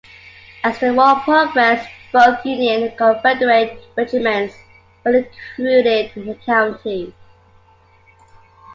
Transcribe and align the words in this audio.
As 0.63 0.79
the 0.79 0.95
war 0.95 1.17
progressed, 1.17 1.87
both 2.11 2.43
Union 2.43 2.85
and 2.85 2.97
Confederate 2.97 3.79
regiments 3.95 4.55
were 5.05 5.11
recruited 5.11 6.17
in 6.17 6.25
the 6.25 6.33
county. 6.43 7.13